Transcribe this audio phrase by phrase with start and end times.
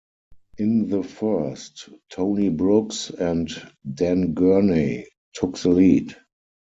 [0.57, 3.47] In the first, Tony Brooks and
[3.93, 6.15] Dan Gurney took the lead.